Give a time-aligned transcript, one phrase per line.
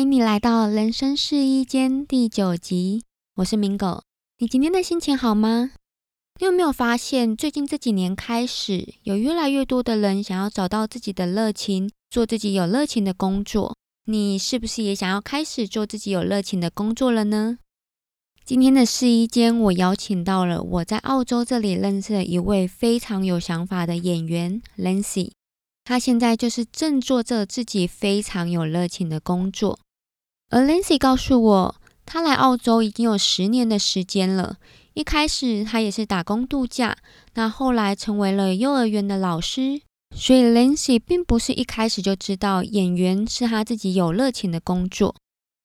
[0.00, 3.04] 欢迎你来到人生试衣间第九集，
[3.34, 4.02] 我是明狗。
[4.38, 5.72] 你今天的心情好吗？
[6.40, 13.76] 你有没有发现，最近这几年开始，有越来越多的人想要找到自己的热情，做自己有热情的工作。
[14.06, 17.58] 你是不是也想要开始做自己有热情的工作了呢？
[18.42, 25.32] 今天的试衣间，我邀请到了我在澳洲这里认识的一位非常有想法的演员 Lancy。
[25.84, 29.78] 他现在就是正做着自己非常有热情的工作。
[30.50, 34.56] 而 Lancy 告诉我，他来澳洲已经有十年的时间了。
[34.94, 36.96] 一开始他也是打工度假，
[37.34, 39.80] 那后来成为了幼儿园的老师，
[40.14, 45.14] 所以 Lancy 并不是一开始就知道演员是他自己有热情的工作。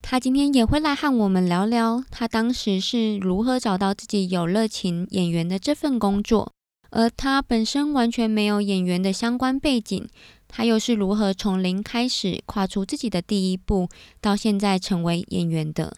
[0.03, 6.51] 他今天也会来和我们聊聊他当时是如何找到自己有热情演员的这份工作，
[6.91, 10.07] 而他本身完全没有演员的相关背景，
[10.47, 13.89] 他又是如何从零开始跨出自己的第一步，
[14.21, 15.97] 到现在成为演员的。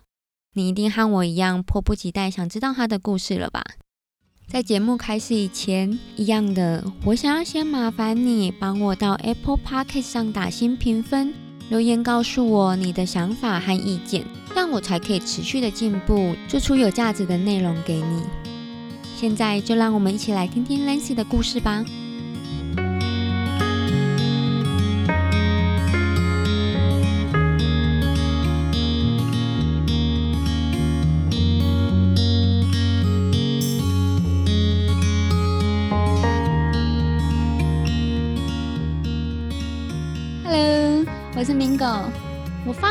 [0.53, 3.63] 你一定和我一样迫不及待想知道他的故事了吧？
[4.47, 11.33] 在节目开始以前，一样的，我想要先麻烦你帮我到 Apple Podcast 上打新评分，
[11.69, 14.25] 留言告诉我你的想法和意见，
[14.55, 18.23] 让我才可以持续的进步，做出有价值的内容给你。
[19.17, 21.83] 现在就让我们一起来听听 Lancy 的故事吧。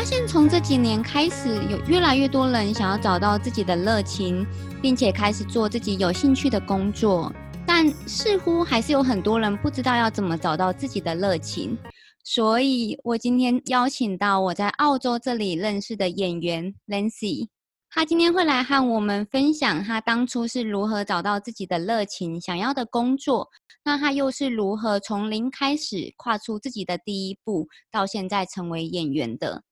[0.09, 4.47] 现从这几年开始，有越来越多人想要找到自己的热情，
[4.81, 7.33] 并且开始做自己有兴趣的工作。
[7.67, 11.77] 但似乎还是有很多人不知道要怎么找到自己的热情。
[12.23, 17.49] 所以我今天邀请到我在澳洲这里认识的演员 Lancy。
[17.91, 23.49] 他今天会来和我们分享他当初是如何找到自己的热情、想要的工作。
[23.83, 29.65] 那他又是如何从零开始跨出自己的第一步，到现在成为演员的？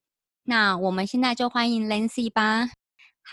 [0.47, 2.69] 那我们现在就欢迎 Lancy 吧。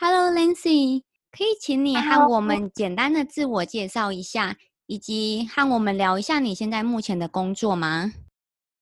[0.00, 4.56] Hello，Lancy，可以请你和我们简单的自我介绍一下，
[4.86, 8.12] 以及和我们聊一下你现在目前的工作吗？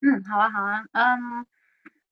[0.01, 1.45] 嗯，好啊，好啊，嗯。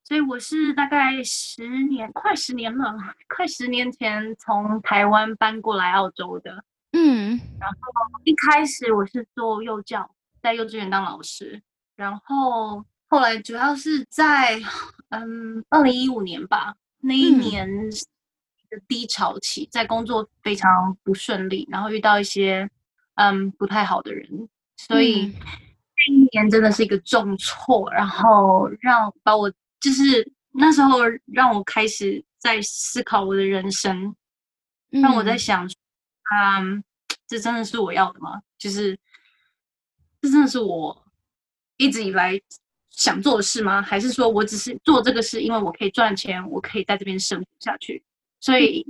[0.04, 2.96] 所以我是大概十年，快十年了，
[3.28, 6.66] 快十年前从台湾搬过来澳洲的。
[6.94, 7.78] 嗯，然后
[8.24, 10.10] 一开始我是做幼教，
[10.42, 11.62] 在幼稚园当老师，
[11.96, 14.60] 然后后来主要是在
[15.10, 17.68] 嗯二零一五年吧，那一年
[18.70, 22.70] 的低潮期，在工作非常不顺利，然后遇到一些
[23.16, 29.52] 嗯不太好的人，所以那一年真的是一个重挫，然后让把我。
[29.82, 34.14] 就是那时候让我开始在思考我的人生，
[34.90, 35.66] 让我在想，
[36.34, 36.84] 嗯，
[37.26, 38.42] 这真的是我要的吗？
[38.58, 39.00] 就是
[40.22, 41.06] 这真的是我
[41.78, 42.38] 一直以来
[42.92, 43.82] 想做的事吗？
[43.82, 48.04] 还是说我只是做这个事，因为我可以赚钱，我可以在这边生活下去？
[48.40, 48.86] 所以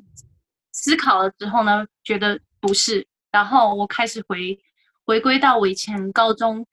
[0.72, 3.06] 思考了之后呢，觉得不是。
[3.32, 4.60] 然后我开始回
[5.06, 6.66] 回归到我以前高中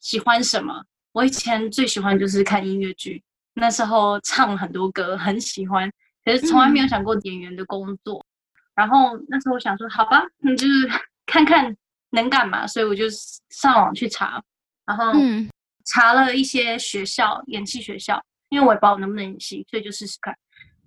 [0.00, 0.84] 喜欢什么？
[1.12, 3.22] 我以前最喜欢就是看音乐剧。
[3.54, 5.90] 那时候唱很多歌，很喜欢，
[6.24, 8.24] 可是从来没有想过演员的工作。
[8.74, 10.90] 然后那时候我想说，好吧，那就是
[11.26, 11.76] 看看
[12.10, 13.04] 能干嘛，所以我就
[13.50, 14.42] 上网去查，
[14.84, 15.12] 然后
[15.84, 20.34] 查了一些学校演戏学校，因为我也不知道能不能演戏，所以就试试看。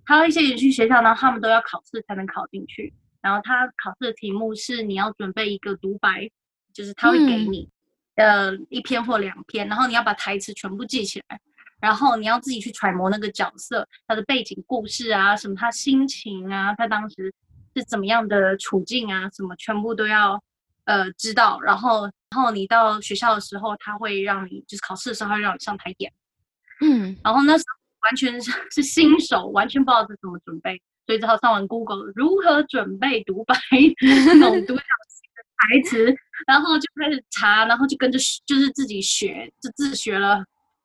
[0.04, 2.92] 还有一些演戏学校呢，他们都要考试才能考进去。
[3.20, 6.30] 然后他考试的题目是你要准备一个独白，
[6.72, 7.68] 就是他会给你
[8.14, 11.40] 呃一篇或两篇，然后你要把台词全部记起来。
[11.80, 17.32] 然后你要自己去揣摩那个角色，他的背景故事啊，什么他心情啊，他当时
[17.76, 20.42] 是怎么样的处境啊，什么全部都要
[20.86, 21.60] 呃知道。
[21.60, 26.12] 然后，然后你到学校的时候，他会让你就是考试的时候，他让你上台演。
[26.80, 33.54] 嗯，然后那时候完全是 是新手，完全不知道是怎么准备，所以只好上完 Google 如何准备独白
[34.38, 36.14] 那种独角戏的台词，
[36.46, 40.44] 然后就开始查，然后就跟着就是自己学，就自学了，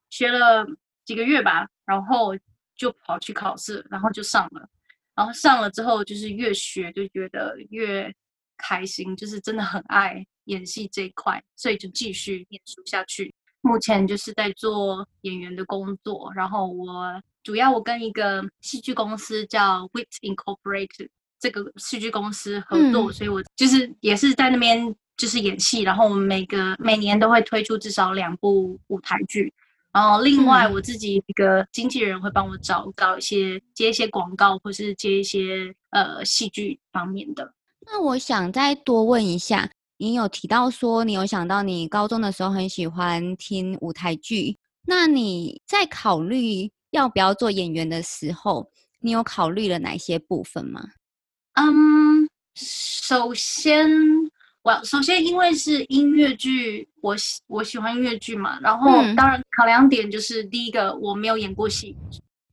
[0.09, 0.65] 学了。
[1.06, 2.33] 几个月吧，然后
[2.77, 4.65] 就跑去考试，然后就上了，
[5.13, 8.09] 然后上了之后就是越学就觉得越
[8.56, 13.34] 开心，就是真的很爱演戏这一块，所以就继续念书下去。
[13.62, 21.07] 目前就是在做演员的工作，然后我主要我跟一个戏剧公司叫 Wit Incorporated
[21.40, 29.54] 这个戏剧公司合作，所以我就是也是在那边就是演戏，然后我们每个每年都会推出至少两部舞台剧。
[29.94, 37.54] 然后另外我自己一个经纪人会帮我找找一些接一些广告，或是接一些呃戏剧方面的。
[37.86, 39.69] 那我想再多问一下，
[40.03, 48.69] 你有提到说你有想到你高中的时候很喜欢听舞台剧，那你在考虑要不要做演员的时候，
[49.00, 50.83] 你有考虑了哪些部分吗？
[51.53, 53.89] 嗯，首先
[54.63, 61.95] 我首先因为是音乐剧，我喜我喜欢音乐剧嘛，然后当然考量点就是第一个我没有演过戏。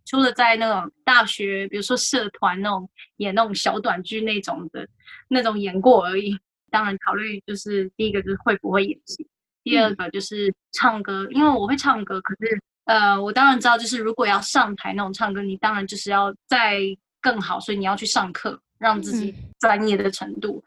[0.07, 4.87] 除了在那种大学，比如说社团那种演那种小短剧那种的，
[5.29, 6.39] 那种演过而已。
[6.71, 9.27] 当然考虑就是第一个就是会不会演戏，
[9.63, 12.21] 第二个就是唱歌，因为我会唱歌。
[12.21, 16.81] 可是呃，我当然知道，就是如果要上台那种唱歌，你当然就是要再
[17.21, 20.65] 更好，所以你要去上课，让自己专业的程度。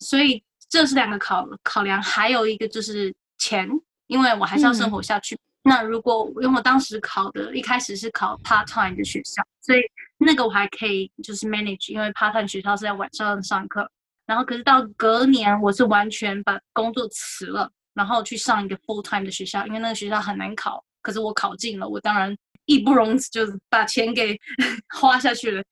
[0.00, 3.68] 所以这是两个考考量，还有一个就是钱，
[4.06, 5.36] 因为我还是要生活下去。
[5.62, 9.80] 那如果因为我当时考的，一开始是考 part time 的学校，所以
[10.18, 13.90] 那个我还可以就是 manage，因为 part time 学校是在晚上上课。
[14.26, 20.82] 然后可是到隔年，我是完全把工作辞了，然后去上一个 full time 的学校，因为那个学校很难考。
[21.02, 22.34] 可是我考进了，我当然
[22.66, 24.38] 义不容辞，就是把钱给
[24.98, 25.62] 花下去了。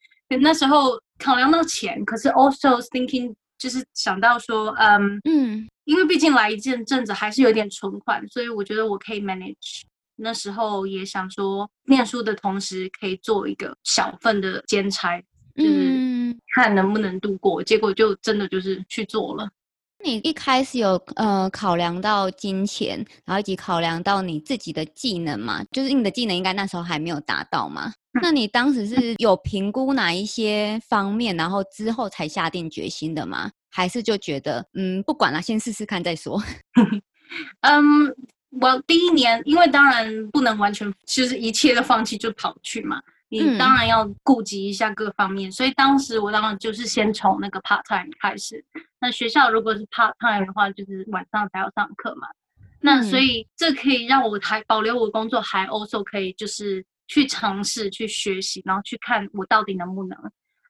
[0.40, 5.68] 那时候考量到钱，可是 also thinking 就是想到说，嗯嗯。
[5.84, 9.82] 因为毕竟来一阵阵子还是有点存款，所以我觉得我可以 manage。
[10.14, 15.20] 那时候也想说，念书的同时可以做一个小份的兼差，
[15.56, 15.70] 就是
[16.54, 17.62] 看能不能度过。
[17.62, 19.48] 结果就真的就是去做了。
[20.04, 25.62] 你一开始有呃考量到金钱，然后以及考量到你自己的技能嘛？
[25.70, 27.92] 就是你的技能应该那时候还没有达到嘛？
[28.20, 33.50] 那你当时是有评估哪一些方面，然后之后才下定决心的吗？
[33.70, 36.42] 还是就觉得嗯，不管了，先试试看再说。
[37.62, 37.82] 嗯，
[38.60, 43.00] 我第一年，因为当然不能完全就是一切都放弃就跑去嘛，
[43.40, 45.50] 你当然要顾及一下各方面。
[45.50, 48.64] 所以当时我当然就是先从那个 part time 开始。
[49.00, 52.28] 那学校如果是 part time 的话，就是晚上才要上课嘛。
[52.80, 60.18] 那所以这可以让我还保留我工作，还 also 可以就是去尝试去学习，然后去看我到底能不能。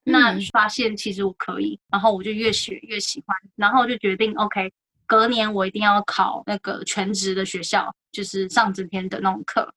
[0.04, 4.72] 那发现其实我可以，然后我就越学越喜欢，然后就决定 OK，
[5.06, 9.72] 隔年我一定要考那个全职的学校，就是上整天的那种课，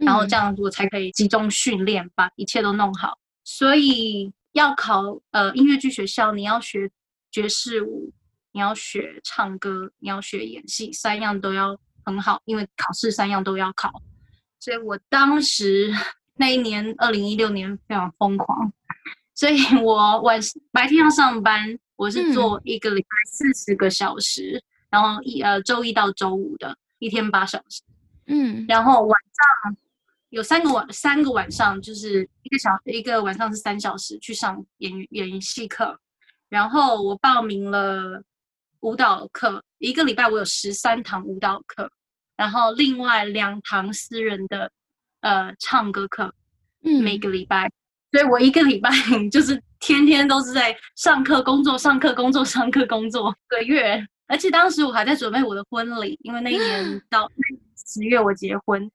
[0.00, 3.18] 然后这样我才可以集中训练，把一切都弄好。
[3.44, 6.90] 所以要考呃音乐剧学校，你要学
[7.30, 8.12] 爵士舞，
[8.52, 13.90] 你要学唱歌，你要学演戏，三样都要很好，因为考试三样都要考。
[14.58, 15.94] 所以我当时
[16.36, 18.72] 那一年二零一六年非常疯狂。
[19.34, 20.38] 所以我晚
[20.70, 27.80] 白天要上班，我是做一个礼拜四十个小时，然后一呃周一到周五的一天八小时，
[28.26, 29.18] 嗯，然后晚
[29.64, 29.76] 上
[30.30, 35.98] 有三个晚三个晚上就是一个小一个晚上是三小时去上演演戏课，
[36.48, 38.22] 然后我报名了
[38.80, 41.90] 舞蹈课，一个礼拜我有十三堂舞蹈课，
[42.36, 44.70] 然后另外两堂私人的
[45.20, 46.32] 呃唱歌课，
[46.84, 47.70] 嗯，每个礼拜。
[48.12, 48.90] 所以我一个礼拜
[49.30, 57.30] 就是天天都是在上课、工作、上课、工作、上课、工作个月，而且当时我还在准备我的婚礼，因为那一年 到
[57.76, 58.90] 十月我结婚，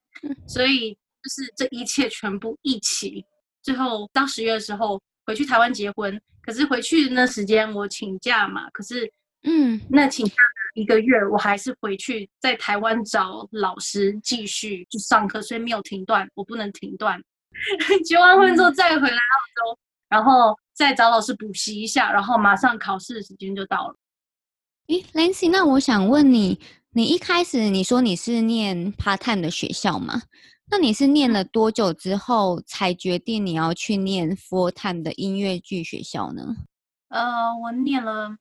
[0.46, 3.24] 所以就是这一切全部一起，
[3.64, 6.20] 最后到十月的时候回去台湾结婚。
[6.40, 9.10] 可是回去那时间我请假嘛，可是
[9.42, 10.34] 嗯，那请假
[10.74, 17.20] 一个月我还是回去在台湾找老师继续去上课，所以没有停断，我不能停断。
[18.06, 23.96] 结完婚之后再回来澳洲，然后再找老师补习一下，然后马上考试的时间就到了。
[24.86, 26.60] 诶 l a n c y 那我想问你，
[26.92, 30.22] 你一开始你说你是念 part time 的学校吗？
[30.68, 36.56] 那你是念了多久之后才决定你要去念 full time 的音乐剧学校呢？
[37.08, 38.36] 呃，我念了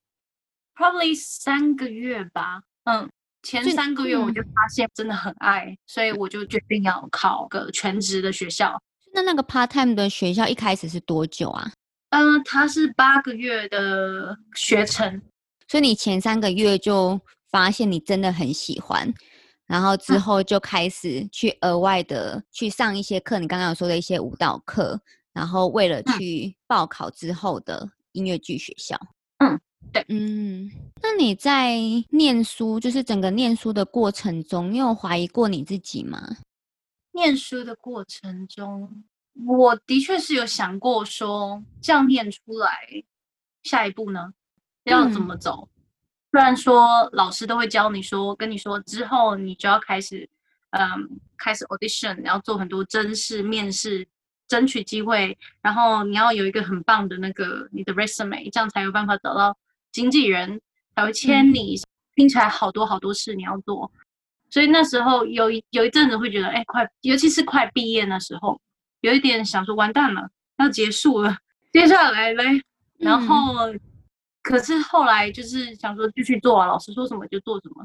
[0.75, 2.63] probably 三个月吧。
[2.86, 3.08] 嗯，
[3.44, 8.82] 前三个月我就发现真的很爱，所以我就决定要考个全职的学校。
[9.13, 11.72] 那那个 part time 的学校一开始是多久啊？
[12.10, 15.22] 嗯，它是八个月的学程，
[15.67, 17.20] 所以你前三个月就
[17.51, 19.13] 发现你真的很喜欢，
[19.67, 25.00] 然后之后就开始去额外的去上一些课，你刚刚有说的一些舞蹈课，
[25.34, 28.95] 然后为了去报考之后的音乐剧学校。
[29.39, 29.60] 嗯，
[29.91, 31.79] 对，嗯，那你在
[32.12, 36.38] 念书，就是整个念书的过程中，你有怀疑过你自己吗？
[37.12, 39.03] 念书的过程中，
[39.48, 42.69] 我的确是有想过说，这样念出来，
[43.63, 44.31] 下一步呢
[44.84, 45.67] 要怎么走？
[46.36, 50.30] 虽然说老师都会教你说，跟你说之后你就要开始，
[50.72, 54.06] 嗯开始 audition，然后做很多真试面试，
[54.46, 59.58] 争取机会，然后你要有一个很棒的那个你的 resume，这样才有办法找到
[59.94, 60.60] 经纪人
[60.94, 61.80] 才会签你。
[62.15, 63.89] 听起来好多好多事你要做，
[64.50, 68.60] 所以那时候有一有一阵子会觉得，哎，快，尤其是快毕业那时候，
[69.00, 71.38] 有一点想说完蛋了，要结束了，
[71.72, 72.62] 接下来嘞，
[72.98, 73.74] 然后。
[74.45, 77.83] 可是后来就是想说继续做啊，老师说什么就做什么。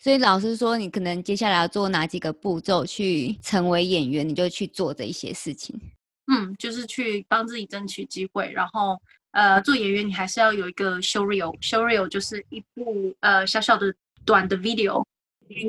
[0.00, 5.80] 所以老师说你可能接下来要做哪几个步骤去成为演员，你就去做这一些事情。
[6.26, 9.00] 嗯，就是去帮自己争取机会，然后
[9.30, 15.04] 呃做演员你还是要有一个 show reel，show reel 就是一部呃小小的短的 video，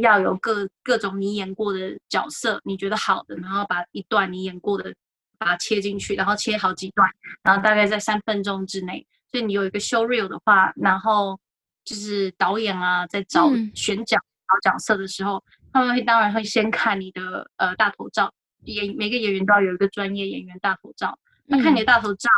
[0.01, 4.91] 要有各各种你演过的角色，你觉得好的，然后把一段你演过的
[5.37, 7.07] 把它切进去，然后切好几段，
[7.43, 9.05] 然后大概在三分钟之内。
[9.31, 11.39] 所以你有一个 show reel 的话，然后
[11.83, 14.17] 就是导演啊，在找选角、
[14.47, 15.43] 找角色的时候，
[15.73, 21.17] 他们会当然会先看你的呃大头照，演每个演员都要有一个专业演员大头照。
[21.45, 22.29] 那看你的大头照，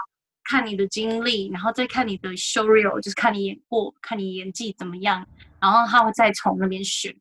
[0.44, 5.26] 看你的经历，然后再看你的 show reel，就是看你演过，看你演技怎么样，
[5.60, 7.16] 然后他会再从那边选。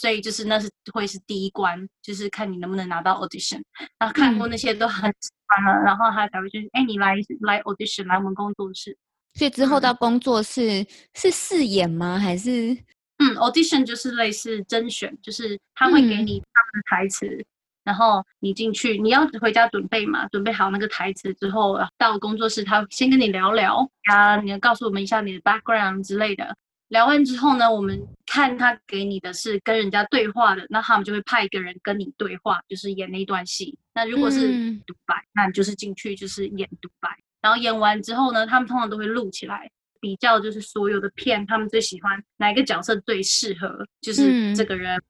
[0.00, 3.60] 所以就是那是会是第一关，就是看你能不能拿到 audition。
[3.98, 8.96] 然后看过那些都很喜欢了，然后他才会就是，哎，你来来 audition 来我们工作室。
[9.34, 10.84] 所以之后到工作室
[11.14, 12.18] 是试演吗？
[12.18, 12.76] 还是
[13.18, 17.44] 嗯，audition 就是类似甄选，就是他会给你他们的台词，
[17.84, 26.56] 然后你进去，你要回家准备嘛，准备好那个台词之后，到工作室他先跟你聊聊啊，你要告诉我们一下你的 background 之类的。
[26.92, 33.76] 聊完之后呢，我们看他给你的是跟人家对话的，那他们就会派一个人跟你对话，就是演那一段戏。
[33.94, 34.52] 那如果是
[34.86, 37.08] 独白，那你就是进去就是演独白。
[37.40, 39.70] 然后演完之后呢，他们通常都会录起来，
[40.02, 45.02] 比较就是所有的片，他们最喜欢哪一个角色最适合，就是这个人。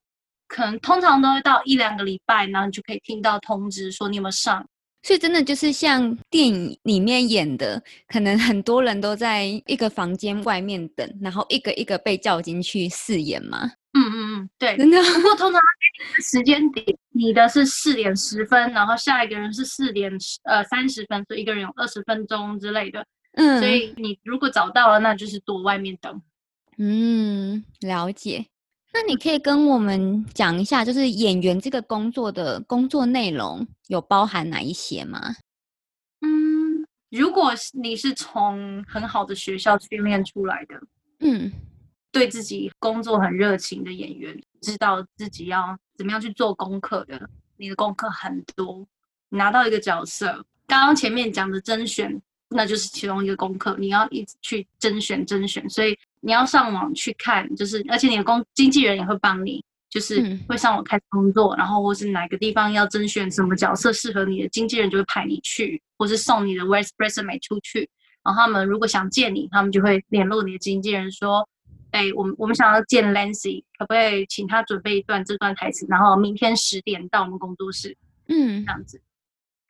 [0.46, 4.64] 可能通常都会到一两个礼拜，然后你就可以听到通知说你有没有上。
[5.02, 13.72] 所以真的就是像电影里面演的，可能很多人都在一个房间外面等，然后一个一个被叫进去试演嘛。
[13.94, 15.02] 嗯嗯嗯，对，真的。
[15.02, 15.60] 不过通常
[16.22, 20.10] 时间点，你的是四点十分，然后下一个人是四点
[20.44, 23.04] 呃三十分，所以一个人有二十分钟之类的。
[23.32, 26.22] 嗯，所以你如果找到了，那就是躲外面等。
[26.78, 28.46] 嗯，了解。
[28.92, 35.34] 那你可以跟我们讲一下，就是演员这个工作的工作内容有包含哪一些吗？
[36.20, 40.80] 嗯，如果你是从很好的学校训练出来的，
[41.20, 41.50] 嗯，
[42.12, 48.86] 对自己工作很热情的演员，知道自己要怎么样去做功课的，你的功课很多，
[49.30, 52.20] 拿到一个角色，刚刚前面讲的甄选，
[52.54, 55.98] 那就是其中一个功课，你要一直去甄选甄选，所以。
[56.24, 67.90] 你要上网去看，就是而且你的工经纪人也会帮你，就是会上网开工作，然后或是哪个地方要甄选什么角色适合你的，经纪人就会派你去，或是送你的 resume 出去。
[68.22, 71.44] 然后他们如果想见你，他们就会联络你的经纪人说
[71.90, 75.84] ：“哎，我们我们想要见 Lancy，可不可以请他准备一段这段台词？
[75.88, 77.96] 然后明天十点到我们工作室。”
[78.30, 79.02] 嗯，这样子。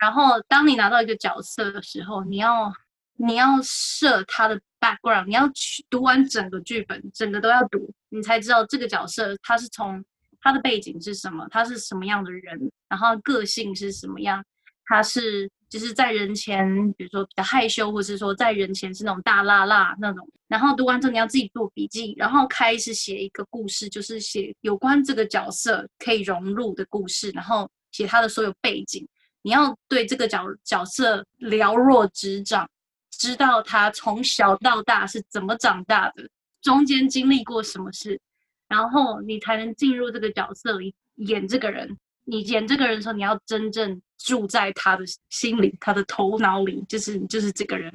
[0.03, 2.73] 然后当你拿到一个角色的时候，你要
[3.17, 4.61] 你要设他的。
[4.83, 10.05] background，你要去读完整个剧本，整个都要读，你才知道这个角色他是从
[10.41, 14.45] 他的背景是什么，他是什么样的人，然后个性是什么样，
[14.87, 20.29] 他是就是在人前，比如说比较害羞，或是说在人前是那种大辣辣那种。
[20.49, 29.07] 然后读完之后你要自己做笔记，然后开始写一个故事，就是写有关这个角色可以融入的故事，然后写他的所有背景，
[29.43, 32.69] 你要对这个角角色了若指掌。
[33.11, 36.29] 知道他从小到大是怎么长大的，
[36.61, 38.21] 中间经历过什么事，
[38.67, 41.97] 然后你才能进入这个角色里演这个人。
[42.25, 47.93] 你演这个人的时候，你要真正住在他的心里、他的头脑里，就是就是这个人。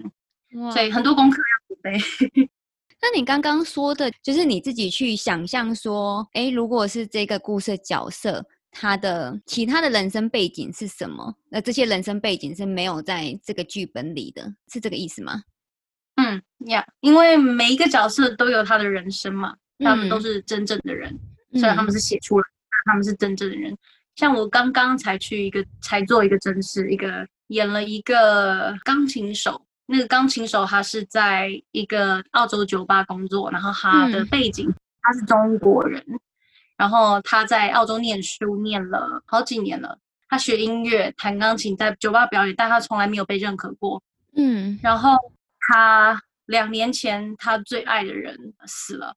[0.72, 2.50] 所以很多功课要准备。
[3.01, 8.46] 那你刚刚说的，就是你自己去想象说，哎，如果是这个故事角色。
[8.79, 11.34] 他的其他的人生背景是什么？
[11.50, 15.41] 那这些人生背景是没有在这个剧本里的，是这个意思吗？
[16.17, 21.12] 嗯，呀，因为每一个角色都有他的人生嘛，他们都是真正的人，
[21.53, 22.46] 虽然他们是写出来，
[22.86, 23.75] 他们是真正的人。
[24.15, 36.03] 像我刚刚才去一个，才做一个真实，一个演了一个钢琴手，那个钢琴手他是在一个澳洲酒吧工作，然后他的背景他是中国人。
[36.77, 39.98] 然后他在澳洲念书，念了好几年了。
[40.29, 44.01] 他学音乐，弹钢琴，在酒吧表演，但他从来没有被认可过。
[44.36, 44.77] 嗯。
[44.84, 45.17] 然后
[45.60, 49.15] 他两年前，他最爱的人死了，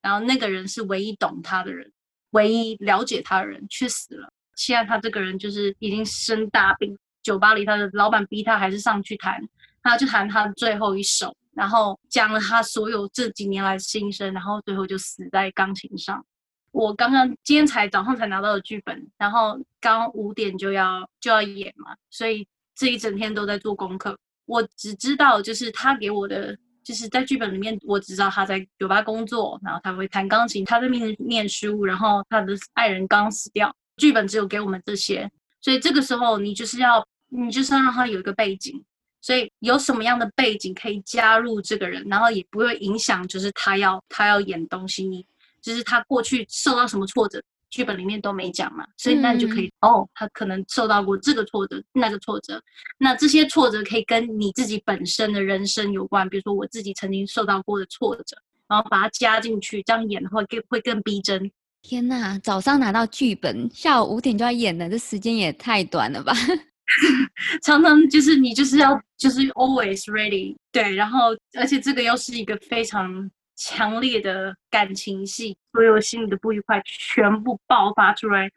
[0.00, 1.92] 然后那个人是唯一懂他的人。
[2.30, 4.32] 唯一了解他的人却死了。
[4.54, 9.38] 现在他这个人就是已经生大病，酒吧里他的老板逼他还是上去弹，
[9.82, 16.24] 他就弹他最后一首，然后讲了他所有这几年来的心声，然后最后就死在钢琴上。
[16.72, 24.18] 我刚刚今天才早上才拿到的剧本，然后刚五点就要就要演嘛，所以这一整天都在做功课。
[24.46, 33.74] 我只知道就是他给我的，就是在剧本里面，我只知道他在酒吧工作，然后他会弹钢琴，他在面念书，然后他的爱人刚死掉。
[33.98, 38.82] 剧本只有给我们这些，所以这个时候你就是要你就是要让他有一个背景，
[39.20, 45.24] 所以有什么样的背景可以加入这个人，然后也不会影响，就是他要他要演东西你。
[45.62, 47.40] 就是他过去受到什么挫折，
[47.70, 52.60] 剧本里面都没讲嘛，所以那你就可以哦，他可能受到过这个挫折、那个挫折，
[52.98, 58.36] 那这些挫折可以跟你自己本身的人生有关，比如说我自己曾经受到过的挫折，
[58.68, 61.50] 然后把它加进去，这样演的话更会更逼真。
[61.80, 66.34] 天哪，早上拿到剧本，下午五点就要演了，这时间也太短了吧？
[67.62, 73.30] 常常就是你就是要就是 always ready，对，然后而且这个又是一个非常。
[73.64, 78.50] 强烈的感情戏，所有心里的不愉快全部爆发出来，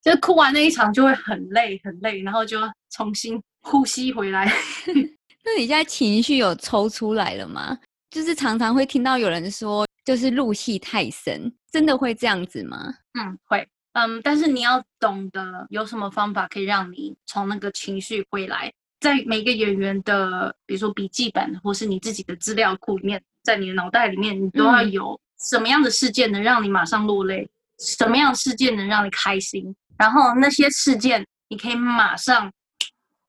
[0.00, 4.46] 就哭完那一场就会很累很累，然后就要重新呼吸回来。
[5.44, 7.76] 那你现在情绪有抽出来了吗？
[8.10, 12.94] 就是常常会听到有人说，就是入戏太深，真的会这样子吗？
[13.18, 23.20] 嗯，会，嗯，但是你要懂得有什么方法可以让你从那个情绪回来，在每个演员的，比如说笔记本或是你自己的资料库里面。
[23.44, 27.48] 在你的脑袋里面，你都要有什么样的事件能让你马上落泪，
[27.78, 32.50] 什么样的事件能让你开心，然后那些事件你可以马上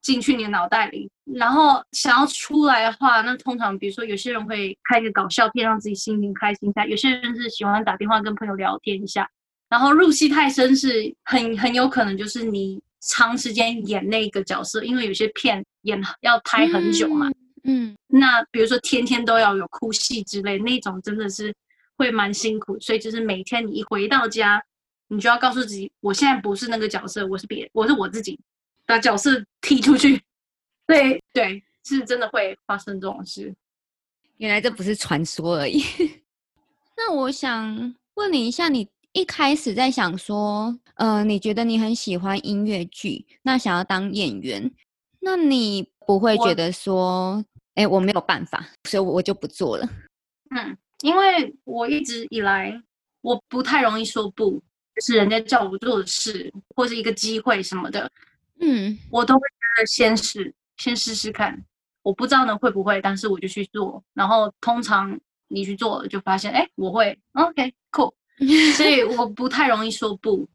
[0.02, 9.30] 进去你的脑袋里，然后想要出来的话，那通常比如说有些人会看一个搞笑片，让自己心情开心一下；有些人是喜欢打电话跟朋友聊天一下。
[9.68, 17.28] 然后入戏太深是很很有可能就是你长时间演那个角色，因为有些片演要拍很久嘛。
[17.28, 17.36] 嗯，
[18.08, 21.54] 那比如说天天都要有哭戏之类那种，真的是
[21.98, 22.80] 会蛮辛苦。
[22.80, 24.64] 所以就是每天你一回到家，
[25.08, 28.40] 你就要告诉自己，我现在不是那个角色，我是别，我是我自己，
[28.86, 30.22] 把角色踢出去。
[30.88, 33.54] 对对，是真的会发生这种事。
[34.38, 35.84] 原来这不是传说而已。
[36.96, 44.72] 那我想问你一下，你一开始在想说，呃，你觉得你很喜欢音乐剧，那想要当演员，
[45.20, 47.44] 那你不会觉得说？
[47.76, 49.88] 哎，我没有办法，所以我就不做了。
[50.56, 52.82] 嗯，因为我一直以来
[53.22, 54.62] 我不太容易说不，
[54.96, 58.10] 就是人家叫我做的事或是一个机会什么的，
[58.62, 61.62] 嗯，我都会觉得先试，先试试看。
[62.02, 64.02] 我不知道呢会不会，但是我就去做。
[64.14, 68.14] 然后通常你去做了，就发现哎，我会，OK，cool。
[68.78, 70.48] 所以我不太容易说不。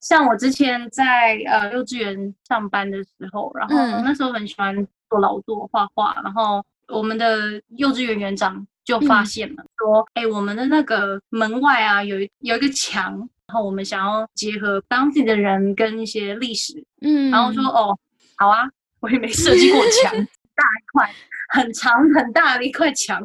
[0.00, 4.86] 像我之前在呃幼稚园上班的时候，然后那时候很喜欢。
[5.08, 13.12] 做劳作画画，然后我们的幼稚园园长就发现了，说：“哎，我们的那个门外啊，有有一个墙，
[13.46, 17.98] 然后我们想要结合当地的人跟一些历史，嗯，然后说哦，
[18.36, 18.68] 好啊，
[19.00, 20.12] 我也没设计过墙，
[20.54, 21.14] 大一块，
[21.50, 23.20] 很长很大的一块墙，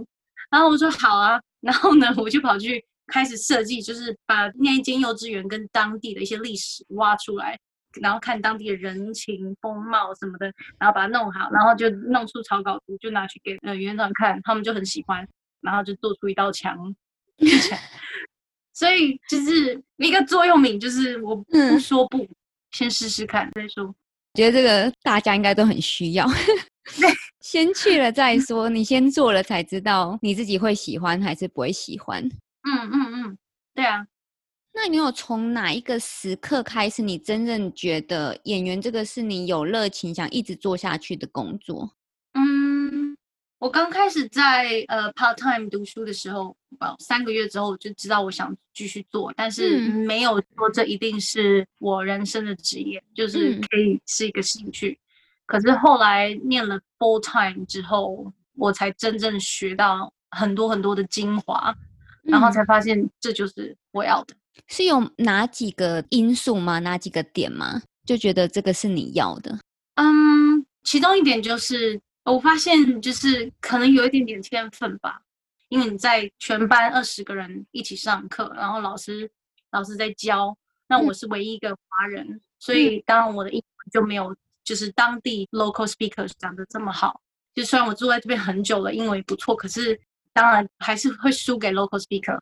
[0.50, 7.60] 然后我说好啊，然后呢，我就跑去开始设计，就是把那一间幼稚园跟当地的一些历史挖出来。”
[8.02, 10.46] 然后看当地的人情风貌什么的，
[10.80, 15.28] 然后把它弄好，然后就弄出草稿图，就拿去给呃园长看，他们就很喜欢，
[15.62, 16.96] 然后就做出一道墙。
[18.74, 22.28] 所以就是一个座右铭，就是我不说不，
[22.72, 23.94] 先试试看再说。
[24.34, 26.28] 觉得这个大家应该都很需要，
[27.42, 32.24] 先去了再说，你先做了才知道你自己会喜欢还是不会喜欢。
[32.64, 33.38] 嗯嗯嗯，
[33.76, 34.08] 对啊。
[34.76, 41.92] 那你有从哪一个时刻开始，你真正觉得演员这个是你有热情想一直做下去的工作？
[42.34, 43.16] 嗯，
[43.60, 46.58] 我刚开始在呃 part time 读书的时候，
[47.00, 55.00] 三个月之后就知道我想继续做，但是没有说这一定是我人生的职业，就是可以是一个兴趣。
[55.46, 61.76] 可是后来念了 full time 之后，我才真正学到很多很多的精华，
[62.24, 64.36] 然后才发现这就是我要的。
[64.68, 66.80] 是有哪几个因素吗？
[66.80, 67.82] 哪几个点吗？
[68.06, 69.58] 就觉得这个是你要的？
[69.96, 75.22] 嗯，其中一点就是我发现，就是可能有一点点天分吧。
[75.70, 79.28] 因为你在全班二十个人一起上课，然后老师
[79.72, 80.56] 老师在教，
[80.88, 87.20] 那我是唯一一个华人，所以当然我的英文就没有就是当地 local speakers 讲的这么好。
[87.56, 90.00] 就虽然我住在这边很久了，英文也不错，可是
[90.34, 92.40] 当然还是会输给 local speaker。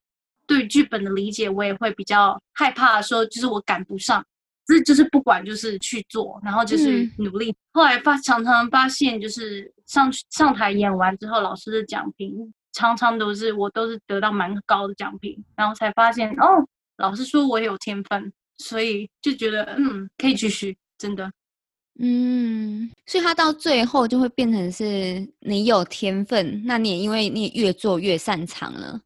[0.47, 4.25] 对剧本的理解，我也会比较害怕，说就是我赶不上，
[4.65, 7.55] 这就是不管就是去做，然后就是努力。
[7.71, 21.31] 后来发常常发现，就是上上台演完之后，老师的奖评常常都是我都是得到蛮高的奖评，然后才发现哦，老师说我有天分，所以就觉得嗯可以继续，真的。
[22.03, 28.99] 嗯，所以他到最后就会变成是你有天分，那你也因为你也越做越擅长了，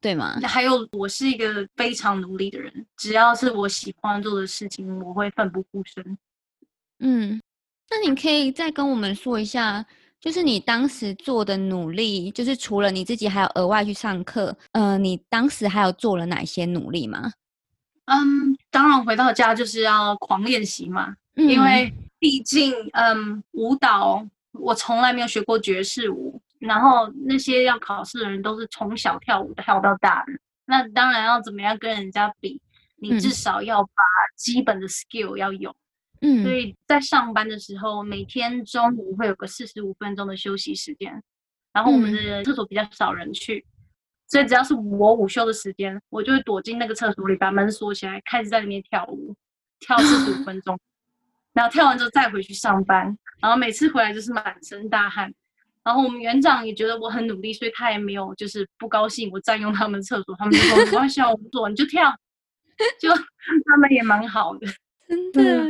[0.00, 0.36] 对吗？
[0.42, 6.18] 还有我是一个非常努力的人，只要是我喜欢做的事情，我会奋不顾身。
[6.98, 7.40] 嗯，
[7.88, 9.86] 那你可以再跟我们说一下，
[10.18, 17.32] 就是你当时做的努力，就是除了你自己还有额外去上课，呃，你当时还有做了哪些努力吗？
[18.06, 21.94] 嗯，当然回到家就是要狂练习嘛，因为。
[22.20, 30.32] 毕竟，嗯，舞蹈我从来没有学过爵士舞，然后那些要考试的人都是从小跳舞跳到大的，
[30.66, 32.60] 那当然要怎么样跟人家比，
[32.96, 33.90] 你至少要把
[34.36, 35.74] 基本的 skill 要有。
[36.20, 41.22] 嗯，所以在上班的时候，每天中午会有个四十五分钟的休息时间，
[41.72, 43.64] 然后我们的厕所比较少人去，
[44.28, 49.34] 所以只要是我午休的时间，我就会躲进那个厕所里，把门锁起来，开始在里面跳舞，
[49.78, 50.78] 跳四十五分钟。
[51.52, 55.32] 然后跳完之后再回去上班，然后每次回来就是满身大汗。
[55.82, 62.14] 然后我们园长也觉得我很努力，所以他也没有就是不高兴我占用他们厕所，他们就说没关系，我不做你就跳，
[63.00, 64.66] 就他们也蛮好的。
[65.08, 65.66] 真的，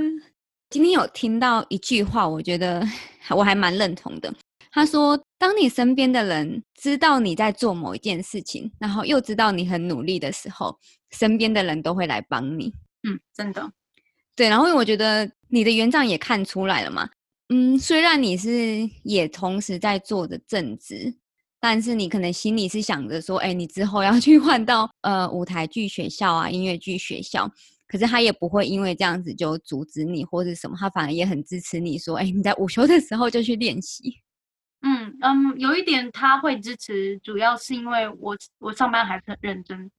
[0.68, 2.84] 今天有听到一句话，我觉得
[3.30, 4.32] 我还蛮认同的。
[4.72, 10.78] 他说：“当你身边的人知道你在做某一件事情，然后又知道你很努力的时候，
[11.10, 12.72] 身边的人都会来帮你。”
[13.08, 13.72] 嗯，真的。
[14.40, 17.06] 对，然后我觉得你的园长也看出来了嘛，
[17.50, 21.14] 嗯，虽然你是也同时在做的正职，
[21.60, 27.52] 但是你可能心里是想着说，哎，你之后要去换到呃舞台剧学校啊，音乐剧学校，
[27.86, 34.22] 可是他也不会因为这样子就阻止你或者什么，他反而也很支持你说，哎，你在午休的时候就去练习。
[34.80, 39.90] 嗯嗯，有一点他会支持，主要是因为我我上班还是很认真，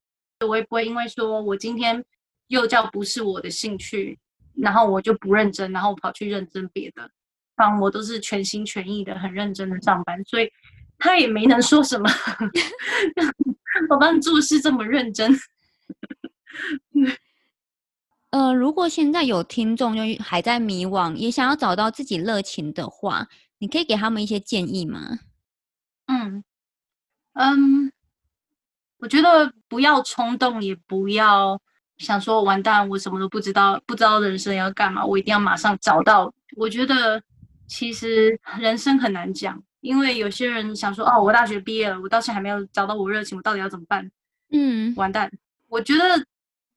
[0.47, 2.03] 我也不会因为说我今天
[2.47, 4.17] 幼教不是我的兴趣。
[4.55, 7.09] 然后我就不认真，然后跑去认真别的，
[7.55, 10.51] 反正我都是全心全意的、很认真的上班，所以
[10.97, 12.09] 他也没能说什么。
[13.89, 15.31] 我帮你做事这么认真。
[18.31, 23.27] 呃，如果现在有听众就还在迷惘，也想要找到自己热情的话，
[23.59, 25.19] 你可以给他们一些建议吗？
[26.05, 26.43] 嗯
[27.33, 27.91] 嗯，
[28.99, 31.61] 我觉得不要冲动，也不要。
[32.01, 36.33] 想说完蛋，我什么都不知道，不知道人生要干嘛，我一定要马上找到。
[36.57, 37.21] 我觉得
[37.67, 44.09] 其实人生很难讲，因为有些人想说哦，我大学毕业了，我到现在还没有找到我热情，我到底要怎么办？
[44.51, 45.31] 嗯，完蛋。
[45.69, 46.25] 我觉得，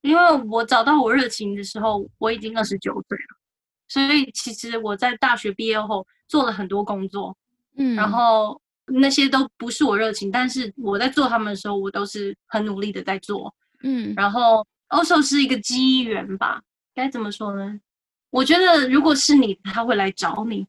[0.01, 3.37] 因为我找到我热情的时候，我已经二十九岁了，
[3.87, 7.35] 所以其实我在大学毕业后做了很多工作，
[7.77, 14.65] 嗯，然后那些都不是我热情，但是我在做他们的时候，我都是很努力的在做，嗯，然后。
[14.89, 16.61] 欧售是一个机缘吧？
[16.93, 17.79] 该怎么说呢？
[18.29, 20.67] 我觉得如果是你，他会来找你。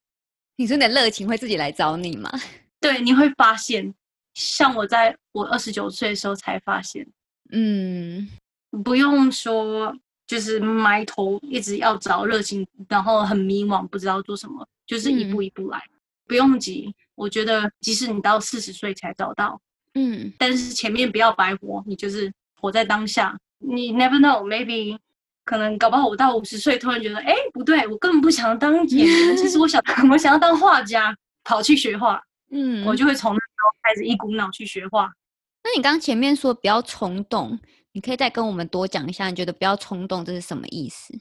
[0.57, 2.31] 你说你的热情会自己来找你吗？
[2.81, 3.93] 对，你会发现，
[4.35, 7.07] 像我在我二十九岁的时候才发现，
[7.51, 8.29] 嗯，
[8.85, 9.95] 不用说，
[10.27, 15.83] 就是埋头一直要找热情，然后很迷惘，不知道做什么，就是一步一步来，
[16.27, 16.95] 不用急。
[17.15, 19.61] 我觉得，即使你到四十岁才找到，
[19.95, 23.39] 嗯，但是前面不要白活，你就是活在当下。
[23.59, 24.99] 你 never know，maybe
[25.45, 35.11] 可能搞不好我到五十岁突然觉得，哎，不对，我根本不想当演员，其实我想 我想要当画家，跑去学画， 嗯，我就会从那时候开始一股脑去学画。
[35.65, 37.59] 那你刚刚前面说不要冲动，
[37.93, 41.13] 你可以再跟我们多讲一下，你觉得不要冲动这是什么意思？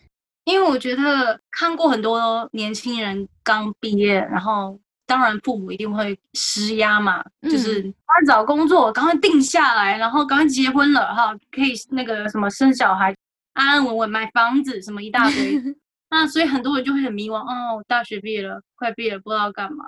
[0.43, 4.80] 因为我觉得看过很多年轻人刚毕业，然后。
[5.08, 13.15] 当然，父母一定会施压嘛，就是赶快找工作，赶快定下来，然后赶快结婚了哈，可以那个什么生小孩，
[13.54, 15.62] 安安稳稳买房子，什么一大堆。
[16.10, 19.86] 那所以很多人就会很迷茫，哦，大学毕业了，快毕业了，不知道干嘛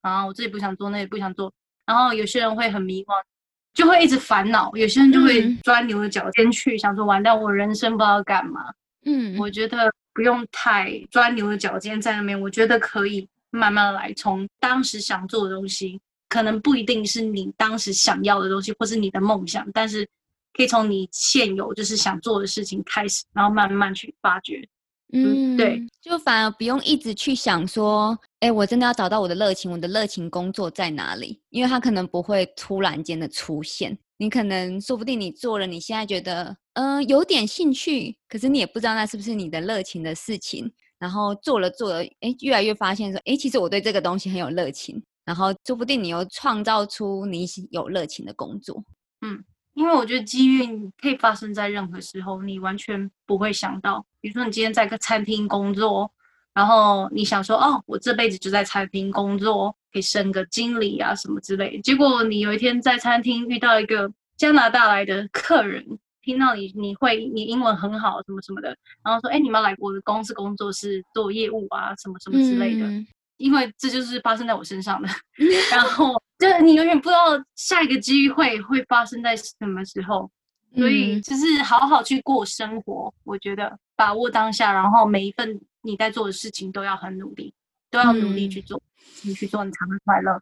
[0.00, 1.52] 啊，我这里不想做，那也不想做。
[1.86, 3.14] 然后有些人会很迷茫，
[3.74, 8.64] 就会一直烦恼；有些人就会钻牛的角尖去，想说完蛋，我人生不知道干嘛。
[9.04, 13.28] 嗯，我觉得不用太钻牛的角尖在那边，我觉得可以。
[13.50, 20.08] 慢慢来，从当时想做的东西，可能不一定是你当时想要的东西，或是你的梦想，但是
[20.52, 24.66] 可以从你现有就是想做的事情开始，然后慢慢去发掘。
[25.12, 31.40] 嗯，对，就反而不用一直去想说，哎，我真的要找到我的热情，我的热情工作在哪里？
[31.48, 40.72] 因为它可能不会突然间的出现，你可能说不定你做了，你现在觉得嗯有点兴趣，可是你也不知道那是不是你的热情的事情。
[41.00, 45.02] 然后做了做了，哎，越来越发现说，哎，其实我对这个东西很有热情。
[45.24, 48.80] 然后说不定你又创造出你有热情的工作。
[49.22, 49.42] 嗯，
[49.74, 54.06] 因为我觉得机遇可以发生在任何时候，你完全不会想到。
[54.20, 56.08] 比如说你今天在个餐厅工作，
[56.54, 59.74] 然后你想说，哦，我这辈子就在餐厅工作。
[59.92, 65.84] 可以升个经理啊什么之类，结果你有一天在餐厅遇到一个加拿大来的客人，
[66.30, 72.86] 听到你你会你英文很好什么什么的，然后说哎你们来我的公司工作是做业务啊什么什么之类的，
[73.36, 75.08] 因为这就是发生在我身上的，
[75.72, 77.18] 然后就你永远不知道
[77.56, 80.30] 下一个机会会发生在什么时候，
[80.76, 87.52] 所以就是好好去过生活，我觉得把握当下，然后每一份你在做的事情都要很努力，
[87.90, 88.80] 都要努力去做。
[89.22, 90.40] 你去做，你才会快乐。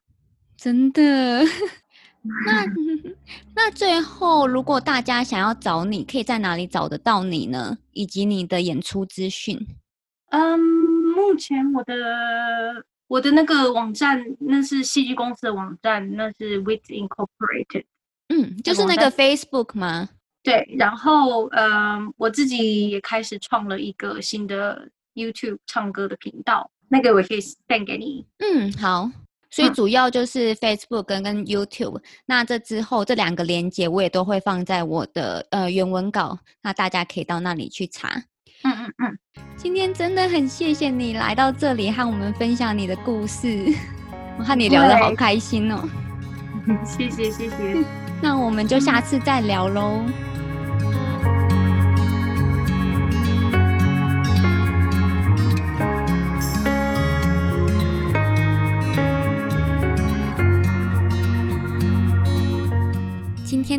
[0.57, 1.03] 真的？
[2.47, 2.65] 那
[3.55, 7.79] 那最后，如果大家想要找你，可以在哪里找得到你呢？
[7.93, 9.59] 以及你的演出资讯？
[10.31, 11.95] 嗯，目前我的
[13.07, 17.85] 我的那个网站，那是戏剧公司的网站，那是 With Incorporated。
[18.29, 20.11] 嗯，就是那个 Facebook 吗？
[20.43, 20.69] 对。
[20.79, 26.71] 然后，嗯，我自己也开始创了一个新的 YouTube 唱歌的频道。
[26.91, 28.27] 那个我可以 send 给你。
[28.39, 29.11] 嗯，好。
[29.51, 32.01] 所以主要就是 Facebook 跟跟 YouTube。
[32.27, 38.09] 那这之后这两个连接我也都会放在我的呃原文稿，那大家可以到那里去查。
[38.65, 39.19] 嗯嗯嗯。
[39.57, 43.73] 今天真的很谢谢你来到这里和我们分享你的故事，
[44.39, 45.89] 我和你聊得好开心哦。
[46.85, 47.85] 谢 谢谢谢。
[48.21, 50.05] 那我们就下次再聊喽。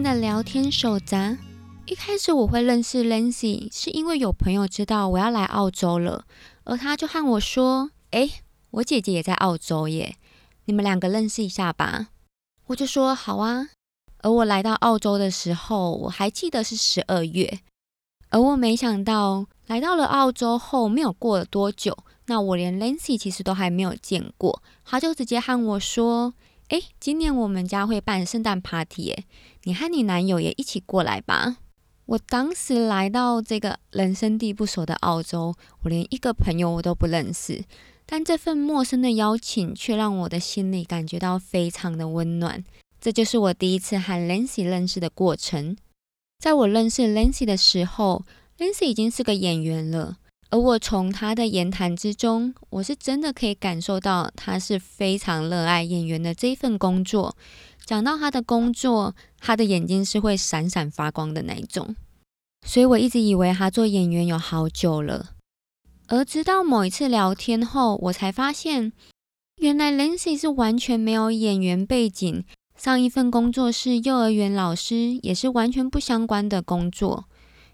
[0.09, 1.37] 的聊天手札，
[1.85, 6.25] 一开始我会认识 Lancy，是因为有朋友知道我要来澳洲了，
[6.63, 8.27] 而他就和我说：“哎，
[8.71, 10.15] 我姐姐也在澳洲耶，
[10.65, 12.07] 你们两个认识一下吧。”
[12.65, 13.69] 我就说：“好啊。”
[14.23, 17.59] 而我来到澳洲的时候，我还记得是十二月，
[18.29, 21.95] 而我没想到来到了澳洲后，没有过了多久，
[22.25, 26.33] 那我连 Lancy 其实都还没有见过，他就直接和我说。
[26.69, 29.23] 哎，今年我们家会办圣诞 party，耶，
[29.69, 31.57] 你和你男友也一起过来吧。
[32.07, 35.53] 我当时来到这个人生地不熟的澳洲，
[35.83, 37.63] 我连一个朋友我都不认识，
[38.07, 42.63] 但这份陌生的邀请却让我的心里感觉到非常的温暖。
[42.99, 45.77] 这就是我第一次和 Lancy 认识的过程。
[46.39, 48.23] 在我认识 Lancy 的时候
[48.57, 50.17] ，Lancy 已经是个演员了。
[50.49, 57.37] 而我从他的言谈之中，我是真的可以感受到他是非常热爱演员的这份工作。
[57.89, 61.95] 讲到他的工作，他的眼睛是会闪闪发光的那一种。
[62.63, 65.31] 所以我一直以为他做演员有好久了。
[66.05, 68.93] 而直到某一次聊天后，我才发现，
[69.55, 72.45] 原来 Lancy 是完全没有演员背景，
[72.77, 77.25] 上一份工作是幼儿园老师，也是完全不相关的工作。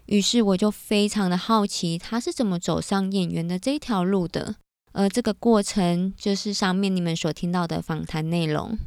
[0.06, 4.54] 于是我就非常的好奇，他是怎么走上演员的这条路的。
[4.94, 8.78] 而这个过程就是上面你们所听到的访谈内容。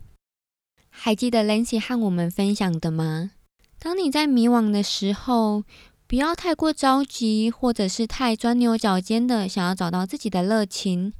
[1.01, 3.31] 还记得 Lancy 和我们分享的吗？
[3.79, 5.63] 当你在迷惘的时候，
[6.05, 11.13] 不要太过着急，或者是太钻牛角尖的想要找到自己的热情。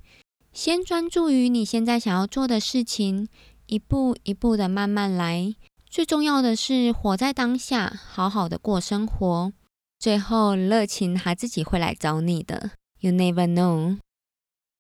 [0.52, 3.30] 先专注于你现在想要做的事情，
[3.68, 5.56] 一步一步的慢慢来。
[5.89, 9.54] 最重要的是活在当下，好好的过生活。
[9.98, 12.72] 最后，热情它自己会来找你的。
[13.00, 14.00] You never know。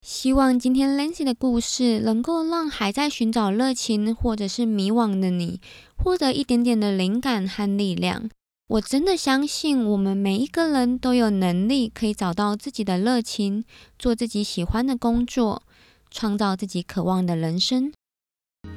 [0.01, 5.59] 希望今天 Lancy 的故事能够让还在寻找热情或者是迷惘的你，
[5.97, 8.29] 获得一点点的灵感和力量。
[8.69, 13.63] 我真的相信，我们每一个人都有能力可以找到自己的热情，
[13.97, 15.63] 做自己喜欢的工作，
[16.09, 17.91] 创造自己渴望的人生。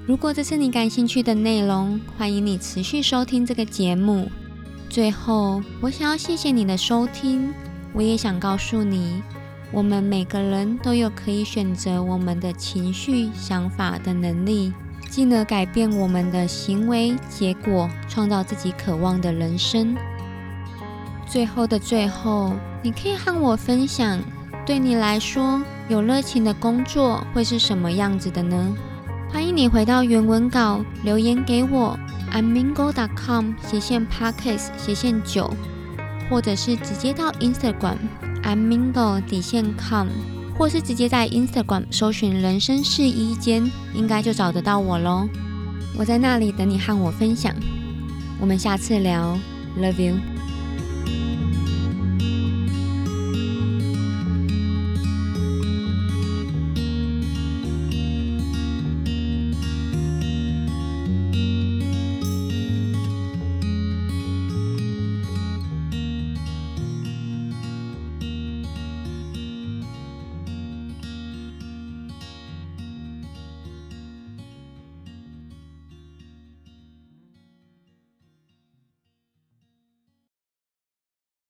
[0.07, 4.29] 如果这是你感兴趣的内容，欢迎你持续收听这个节目。
[4.89, 7.53] 最后，我想要谢谢你的收听。
[7.95, 9.23] 我也想告诉你，
[9.73, 14.73] 我们每个人都有可以选择我们的情绪、想法的能力，
[15.09, 19.97] 进而改变我们的行为结果，创造自己渴望的人生。
[21.27, 24.21] 最后的最后，你可以和我分享，
[24.67, 28.77] 对你来说有热情的工作会是什么样子的呢？
[29.33, 31.99] 欢迎你回到原文稿留言给我。
[32.35, 35.53] amingo.com 斜线 parkes 斜线九，
[36.31, 37.97] 或者是直接到 Instagram
[38.43, 40.09] amingo 底线 com，
[40.57, 45.29] 或是直接在 Instagram 搜寻人生试衣间，应该就找得到我喽。
[45.97, 47.55] 我在那里等你和我分享。
[48.41, 49.39] 我们下次聊
[49.79, 50.32] ，Love you。